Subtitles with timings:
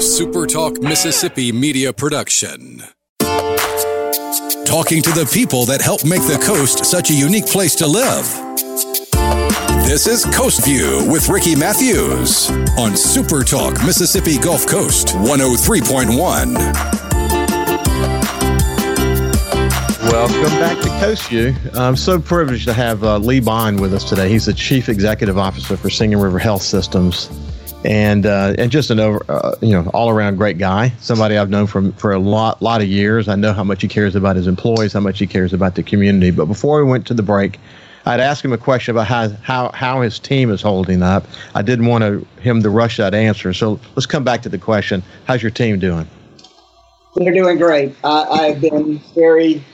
[0.00, 2.82] SuperTalk Mississippi media production.
[4.64, 8.24] Talking to the people that help make the coast such a unique place to live.
[9.84, 16.54] This is Coast View with Ricky Mathews on SuperTalk Mississippi Gulf Coast 103.1.
[20.10, 21.54] Welcome back to Coast View.
[21.74, 24.30] I'm so privileged to have uh, Lee Bond with us today.
[24.30, 27.28] He's the Chief Executive Officer for Singing River Health Systems
[27.84, 30.92] and uh, and just an over uh, you know all around great guy.
[31.00, 33.28] Somebody I've known from for a lot lot of years.
[33.28, 35.82] I know how much he cares about his employees, how much he cares about the
[35.82, 36.30] community.
[36.30, 37.58] But before we went to the break,
[38.06, 41.24] I'd ask him a question about how how how his team is holding up.
[41.54, 44.58] I didn't want to, him to rush that answer, so let's come back to the
[44.58, 45.02] question.
[45.26, 46.08] How's your team doing?
[47.16, 47.96] They're doing great.
[48.04, 49.64] I, I've been very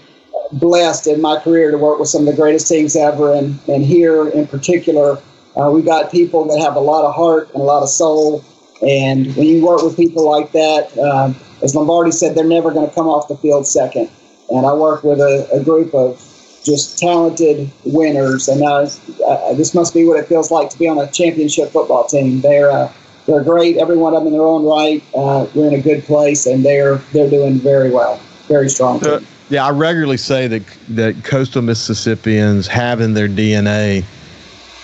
[0.53, 3.85] blessed in my career to work with some of the greatest teams ever, and and
[3.85, 5.19] here in particular
[5.57, 8.45] uh, we got people that have a lot of heart and a lot of soul.
[8.83, 11.33] And when you work with people like that, uh,
[11.63, 14.11] as Lombardi said, they're never going to come off the field second.
[14.51, 16.19] And I work with a, a group of
[16.63, 18.49] just talented winners.
[18.49, 18.89] And uh,
[19.27, 22.43] uh, this must be what it feels like to be on a championship football team.
[22.43, 22.93] They're uh,
[23.27, 23.79] they're great.
[23.79, 25.03] Every one of them in their own right.
[25.15, 29.01] Uh, we're in a good place, and they're they're doing very well, very strong.
[29.49, 34.05] yeah, I regularly say that that coastal Mississippians have in their DNA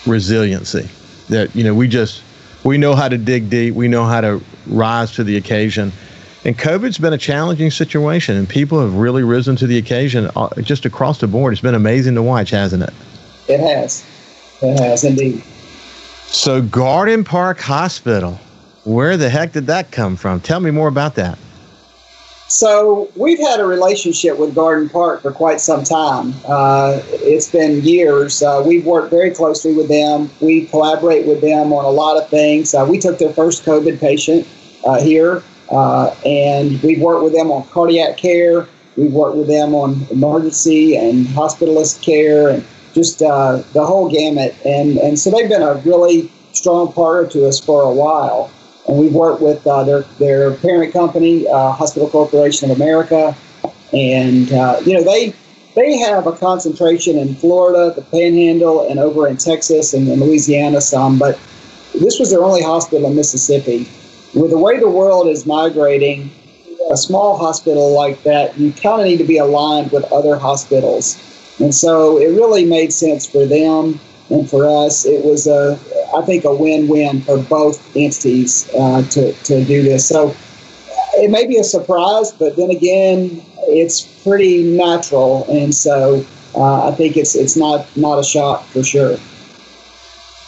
[0.07, 0.89] resiliency.
[1.29, 2.23] That you know we just
[2.65, 3.75] we know how to dig deep.
[3.75, 5.93] We know how to rise to the occasion.
[6.45, 10.49] And COVID's been a challenging situation, and people have really risen to the occasion uh,
[10.61, 11.53] just across the board.
[11.53, 12.93] It's been amazing to watch, hasn't it?
[13.49, 14.05] It has.
[14.61, 15.43] It has indeed.
[16.27, 18.41] So, Garden Park Hospital,
[18.85, 20.41] where the heck did that come from?
[20.41, 21.39] Tell me more about that.
[22.53, 26.35] So we've had a relationship with Garden Park for quite some time.
[26.47, 28.43] Uh, it's been years.
[28.43, 30.31] Uh, we've worked very closely with them.
[30.39, 32.75] We collaborate with them on a lot of things.
[32.75, 34.47] Uh, we took their first COVID patient
[34.85, 38.69] uh, here, uh, and we've worked with them on cardiac care.
[38.99, 42.63] We've worked with them on emergency and hospitalist care, and
[42.93, 44.55] just uh, the whole gamut.
[44.67, 48.51] And and so they've been a really strong partner to us for a while
[48.89, 53.37] and we've worked with uh, their their parent company, uh, Hospital Corporation of America,
[53.93, 55.35] and uh, you know they
[55.75, 60.81] they have a concentration in Florida, the Panhandle, and over in Texas and in Louisiana
[60.81, 61.39] some, but
[61.95, 63.89] this was their only hospital in Mississippi.
[64.35, 66.31] With the way the world is migrating,
[66.91, 71.17] a small hospital like that, you kind of need to be aligned with other hospitals,
[71.61, 74.01] and so it really made sense for them
[74.31, 75.07] and for us.
[75.07, 75.79] It was a
[76.15, 80.07] I think, a win-win for both entities uh, to, to do this.
[80.07, 80.35] So
[81.15, 86.25] it may be a surprise, but then again, it's pretty natural, and so
[86.55, 89.17] uh, I think it's it's not not a shock for sure.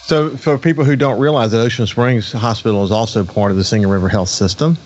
[0.02, 3.64] So, for people who don't realize that Ocean Springs Hospital is also part of the
[3.64, 4.76] Singing River Health System,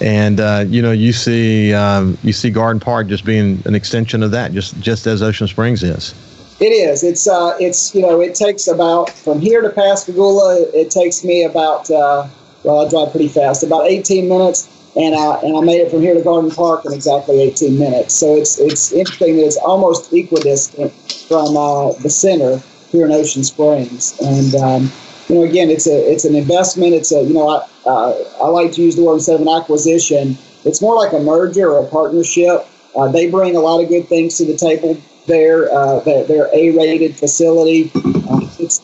[0.00, 4.22] and uh, you know, you see um, you see Garden Park just being an extension
[4.22, 6.14] of that, just just as Ocean Springs is.
[6.60, 7.02] It is.
[7.02, 10.66] It's uh, it's you know it takes about from here to Pascagoula.
[10.74, 12.28] It takes me about uh,
[12.64, 16.02] well, I drive pretty fast, about 18 minutes, and I and I made it from
[16.02, 18.14] here to Garden Park in exactly 18 minutes.
[18.14, 20.92] So it's it's interesting that it's almost equidistant
[21.28, 22.60] from uh, the center
[22.92, 24.92] here in Ocean Springs, and um,
[25.30, 26.92] you know again it's a it's an investment.
[26.92, 27.48] It's a you know
[27.86, 27.90] I
[28.38, 30.36] I like to use the word instead of an acquisition.
[30.66, 32.66] It's more like a merger or a partnership.
[32.94, 36.48] Uh, they bring a lot of good things to the table their uh, their, their
[36.52, 37.90] A-rated facility.
[37.94, 38.80] Um, it's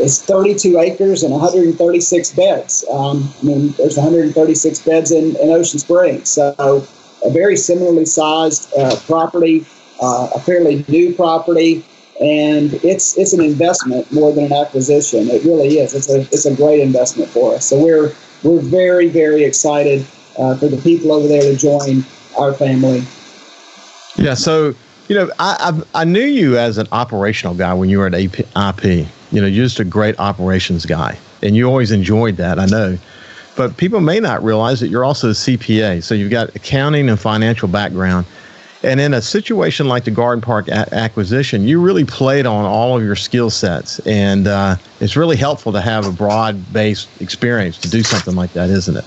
[0.00, 2.84] it's 32 acres and 136 beds.
[2.90, 6.54] Um, I mean, there's 136 beds in, in Ocean Springs, so
[7.24, 9.66] a very similarly sized uh, property,
[10.00, 11.84] uh, a fairly new property,
[12.20, 15.28] and it's it's an investment more than an acquisition.
[15.28, 15.94] It really is.
[15.94, 17.68] It's a it's a great investment for us.
[17.68, 20.06] So we're we're very very excited
[20.38, 22.04] uh, for the people over there to join
[22.38, 23.02] our family.
[24.16, 24.34] Yeah.
[24.34, 24.74] So
[25.08, 28.14] you know, I, I, I knew you as an operational guy when you were at
[28.14, 29.08] AP, IP.
[29.32, 32.58] You know, you're just a great operations guy, and you always enjoyed that.
[32.58, 32.98] I know,
[33.56, 36.02] but people may not realize that you're also a CPA.
[36.02, 38.26] So you've got accounting and financial background.
[38.84, 42.96] And in a situation like the Garden Park a- acquisition, you really played on all
[42.96, 47.90] of your skill sets, and uh, it's really helpful to have a broad-based experience to
[47.90, 49.04] do something like that, isn't it?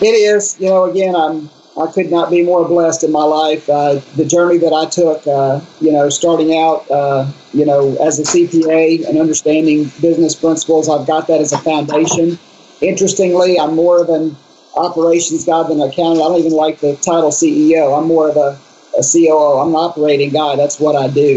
[0.00, 0.58] It is.
[0.58, 1.48] You know, again, I'm
[1.78, 3.68] I could not be more blessed in my life.
[3.68, 8.18] Uh, the journey that I took, uh, you know, starting out, uh, you know, as
[8.18, 12.36] a CPA and understanding business principles, I've got that as a foundation.
[12.80, 14.36] Interestingly, I'm more of an
[14.76, 16.24] operations guy than an accountant.
[16.24, 17.96] I don't even like the title CEO.
[17.96, 18.58] I'm more of a,
[18.98, 19.60] a COO.
[19.60, 20.56] I'm an operating guy.
[20.56, 21.36] That's what I do.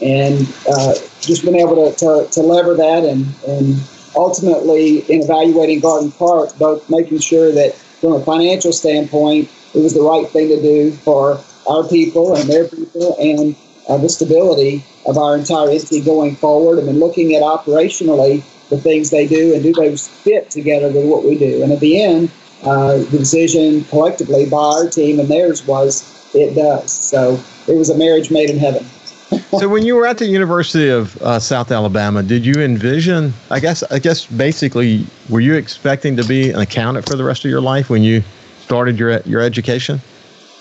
[0.00, 3.82] And uh, just been able to, to, to lever that and, and
[4.14, 9.94] ultimately in evaluating Garden Park, both making sure that from a financial standpoint, it was
[9.94, 13.56] the right thing to do for our people and their people and
[13.88, 16.78] uh, the stability of our entire entity going forward.
[16.78, 21.06] And then looking at operationally the things they do and do those fit together with
[21.06, 21.62] what we do.
[21.62, 22.30] And at the end,
[22.64, 26.90] uh, the decision collectively by our team and theirs was it does.
[26.90, 28.84] So it was a marriage made in heaven.
[29.58, 33.32] so when you were at the University of uh, South Alabama, did you envision?
[33.50, 33.82] I guess.
[33.84, 37.60] I guess basically, were you expecting to be an accountant for the rest of your
[37.60, 38.22] life when you
[38.64, 40.00] started your your education?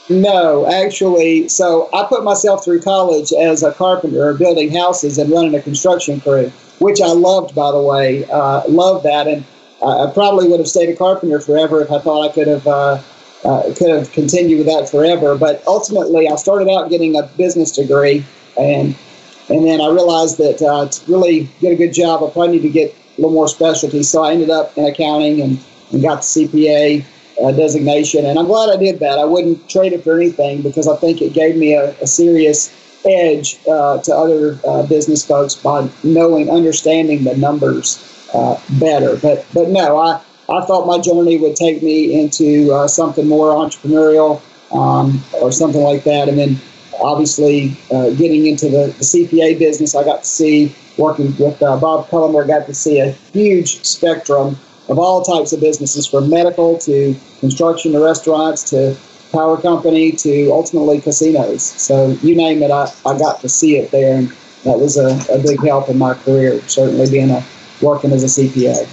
[0.09, 1.48] No, actually.
[1.48, 6.19] So I put myself through college as a carpenter, building houses and running a construction
[6.19, 8.25] crew, which I loved, by the way.
[8.25, 9.45] Uh, loved that, and
[9.86, 12.68] I probably would have stayed a carpenter forever if I thought I could have.
[12.68, 13.01] Uh,
[13.44, 17.71] uh, could have continued with that forever, but ultimately, I started out getting a business
[17.71, 18.24] degree,
[18.56, 18.95] and
[19.50, 22.62] and then I realized that uh, to really get a good job, I probably need
[22.62, 24.04] to get a little more specialty.
[24.04, 25.59] So I ended up in accounting and,
[25.92, 27.04] and got the CPA
[27.43, 28.25] uh, designation.
[28.25, 29.19] And I'm glad I did that.
[29.19, 32.75] I wouldn't trade it for anything because I think it gave me a, a serious
[33.05, 39.17] edge uh, to other uh, business folks by knowing, understanding the numbers uh, better.
[39.17, 43.53] But but no, I, I thought my journey would take me into uh, something more
[43.53, 44.41] entrepreneurial
[44.73, 46.29] um, or something like that.
[46.29, 46.57] And then
[47.01, 52.07] obviously uh, getting into the, the, CPA business, I got to see working with Bob
[52.09, 54.57] Cullimore, got to see a huge spectrum
[54.89, 58.95] of all types of businesses from medical to construction to restaurants to
[59.31, 61.63] power company to ultimately casinos.
[61.63, 64.18] So you name it, I, I got to see it there.
[64.18, 64.30] And
[64.63, 67.44] that was a, a big help in my career, certainly being a
[67.81, 68.88] working as a CPA.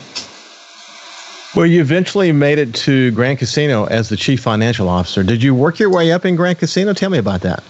[1.55, 5.23] Well, you eventually made it to Grand Casino as the chief financial officer.
[5.23, 6.93] Did you work your way up in Grand Casino?
[6.93, 7.63] Tell me about that.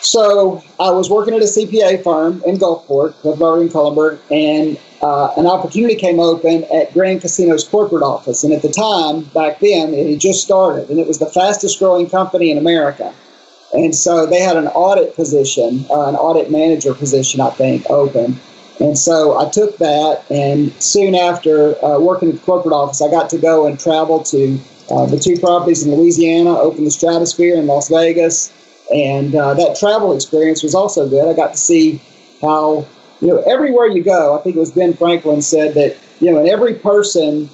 [0.00, 5.34] So I was working at a CPA firm in Gulfport, Cliff in Cullenberg, and uh,
[5.36, 8.42] an opportunity came open at Grand Casino's corporate office.
[8.42, 11.78] And at the time, back then, it had just started, and it was the fastest
[11.78, 13.12] growing company in America.
[13.74, 18.40] And so they had an audit position, uh, an audit manager position, I think, open.
[18.80, 23.10] And so I took that, and soon after uh, working at the corporate office, I
[23.10, 24.58] got to go and travel to
[24.90, 28.52] uh, the two properties in Louisiana, open the Stratosphere in Las Vegas,
[28.94, 31.28] and uh, that travel experience was also good.
[31.28, 32.00] I got to see
[32.40, 32.86] how,
[33.24, 36.40] you know, everywhere you go, I think it was Ben Franklin said that, you know,
[36.40, 37.48] in every person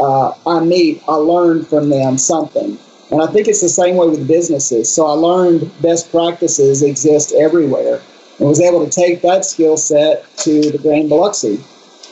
[0.00, 2.76] uh, I meet, I learn from them something.
[3.12, 4.92] And I think it's the same way with businesses.
[4.92, 8.02] So I learned best practices exist everywhere
[8.38, 11.62] and was able to take that skill set to the Grand Biloxi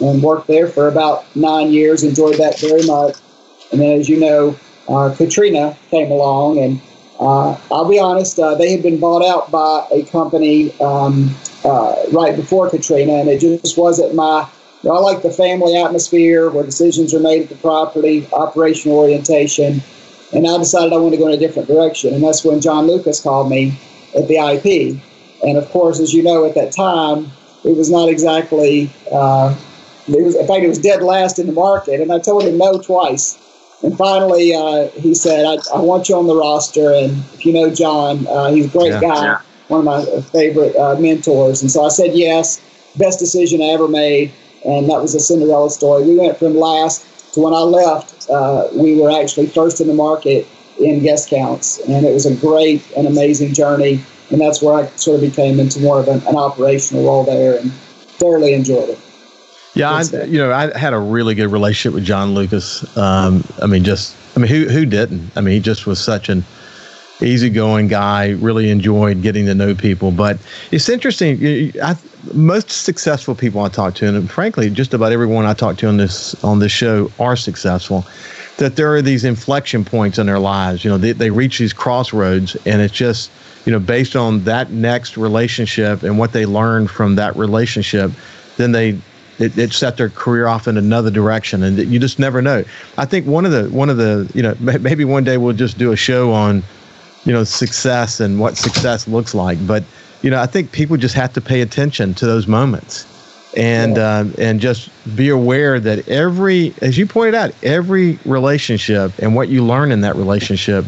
[0.01, 3.17] and worked there for about nine years, enjoyed that very much.
[3.73, 4.57] And then, as you know,
[4.89, 6.81] uh, Katrina came along and
[7.19, 11.35] uh, I'll be honest, uh, they had been bought out by a company um,
[11.65, 14.49] uh, right before Katrina, and it just wasn't my.
[14.83, 18.97] You know, I like the family atmosphere where decisions are made at the property, operational
[18.97, 19.83] orientation,
[20.33, 22.15] and I decided I wanted to go in a different direction.
[22.15, 23.79] And that's when John Lucas called me
[24.17, 24.99] at the IP.
[25.47, 27.31] And of course, as you know, at that time,
[27.65, 28.91] it was not exactly.
[29.13, 29.55] Uh,
[30.09, 32.59] it was, in fact, it was dead last in the market, and I told him
[32.59, 33.39] no twice.
[33.83, 36.93] And finally, uh, he said, I, I, want you on the roster.
[36.93, 39.41] And if you know John, uh, he's a great yeah, guy, yeah.
[39.71, 41.63] One of my favorite uh, mentors.
[41.63, 42.61] And so I said yes,
[42.97, 44.33] best decision I ever made.
[44.65, 46.05] And that was a Cinderella story.
[46.05, 49.95] We went from last to when I left, uh, we were actually first in the
[49.95, 50.47] market
[50.81, 51.79] in guest counts.
[51.89, 54.05] And it was a great and amazing journey.
[54.31, 57.59] And that's where I sort of became into more of an, an operational role there
[57.59, 57.73] and
[58.19, 58.99] thoroughly enjoyed it.
[59.75, 62.85] Yeah, I, you know, I had a really good relationship with John Lucas.
[62.97, 65.31] Um, I mean, just, I mean, who who didn't?
[65.37, 66.45] I mean, he just was such an
[67.23, 68.31] easygoing guy.
[68.31, 70.11] Really enjoyed getting to know people.
[70.11, 70.39] But
[70.71, 71.73] it's interesting.
[71.83, 71.97] I,
[72.35, 75.97] most successful people I talk to, and frankly, just about everyone I talk to on
[75.97, 78.07] this on this show are successful.
[78.59, 80.85] That there are these inflection points in their lives.
[80.85, 83.31] You know, they, they reach these crossroads, and it's just
[83.65, 88.11] you know based on that next relationship and what they learned from that relationship,
[88.57, 88.99] then they
[89.41, 92.63] it, it set their career off in another direction, and you just never know.
[92.99, 95.79] I think one of the one of the you know maybe one day we'll just
[95.79, 96.63] do a show on
[97.25, 99.83] you know success and what success looks like, but
[100.23, 103.07] you know I think people just have to pay attention to those moments
[103.57, 104.03] and yeah.
[104.03, 109.49] uh, and just be aware that every as you pointed out every relationship and what
[109.49, 110.85] you learn in that relationship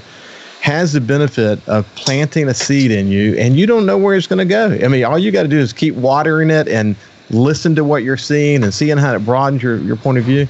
[0.60, 4.28] has the benefit of planting a seed in you and you don't know where it's
[4.28, 6.94] going to go i mean all you got to do is keep watering it and
[7.32, 10.46] listen to what you're seeing and seeing how it broadens your, your point of view.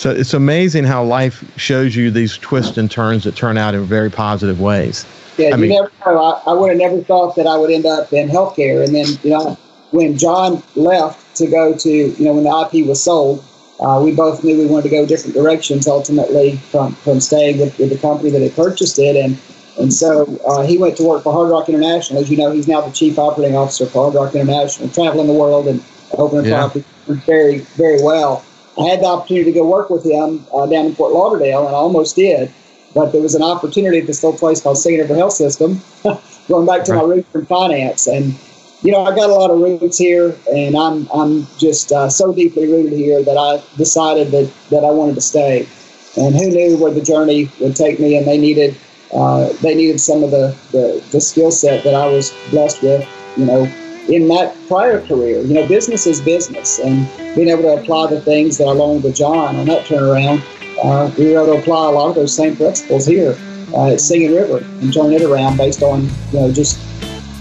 [0.00, 3.84] So it's amazing how life shows you these twists and turns that turn out in
[3.84, 5.04] very positive ways.
[5.36, 6.18] Yeah, I you mean, never know.
[6.18, 8.82] I, I would have never thought that I would end up in healthcare.
[8.82, 9.58] And then, you know,
[9.90, 13.44] when John left to go to, you know, when the IP was sold,
[13.80, 17.78] Uh, we both knew we wanted to go different directions ultimately from, from staying with,
[17.78, 19.16] with the company that had purchased it.
[19.16, 19.38] And,
[19.78, 22.22] and so uh, he went to work for Hard Rock International.
[22.22, 25.34] As you know, he's now the chief operating officer for Hard Rock International, traveling the
[25.34, 25.84] world and
[26.16, 26.60] opening yeah.
[26.60, 26.84] properties
[27.26, 28.44] very, very well.
[28.78, 31.74] I had the opportunity to go work with him uh, down in Fort Lauderdale, and
[31.74, 32.52] I almost did.
[32.94, 35.80] But there was an opportunity at this little place called Singing River Health System,
[36.48, 37.02] going back to right.
[37.02, 38.06] my roots in finance.
[38.06, 38.34] And,
[38.82, 42.32] you know, I got a lot of roots here, and I'm, I'm just uh, so
[42.32, 45.68] deeply rooted here that I decided that, that I wanted to stay.
[46.16, 48.76] And who knew where the journey would take me, and they needed
[49.12, 53.08] uh, they needed some of the, the, the skill set that I was blessed with,
[53.36, 53.64] you know,
[54.08, 55.40] in that prior career.
[55.40, 59.04] You know, business is business, and being able to apply the things that I learned
[59.04, 60.42] with John on that turnaround,
[60.82, 63.36] uh, we were able to apply a lot of those same principles here
[63.74, 66.02] uh, at Singing River and turn it around based on
[66.32, 66.80] you know just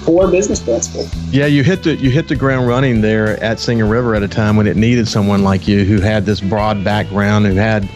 [0.04, 1.14] core business principles.
[1.32, 4.28] Yeah, you hit the you hit the ground running there at Singing River at a
[4.28, 7.90] time when it needed someone like you who had this broad background, who had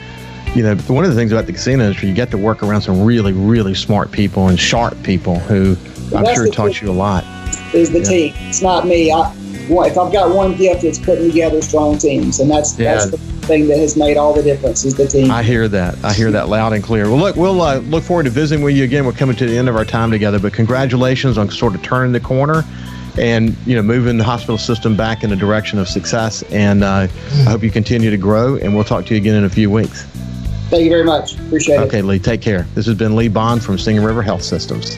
[0.56, 2.82] you know, one of the things about the casino industry, you get to work around
[2.82, 5.76] some really, really smart people and sharp people who
[6.16, 7.24] I'm sure taught you a lot
[7.74, 8.06] is the yeah.
[8.06, 8.34] team.
[8.50, 9.12] It's not me.
[9.12, 9.34] I,
[9.70, 12.96] if I've got one gift, it's putting together strong teams, and that's yeah.
[12.96, 15.32] that's the thing that has made all the difference is the team.
[15.32, 16.04] I hear that.
[16.04, 17.10] I hear that loud and clear.
[17.10, 19.06] Well, look, we'll uh, look forward to visiting with you again.
[19.06, 22.12] We're coming to the end of our time together, but congratulations on sort of turning
[22.12, 22.64] the corner
[23.20, 26.44] and you know moving the hospital system back in the direction of success.
[26.44, 27.08] And uh,
[27.46, 28.58] I hope you continue to grow.
[28.58, 30.04] And we'll talk to you again in a few weeks.
[30.70, 31.38] Thank you very much.
[31.40, 31.88] Appreciate okay, it.
[31.88, 32.20] Okay, Lee.
[32.20, 32.64] Take care.
[32.74, 34.98] This has been Lee Bond from Singing River Health Systems.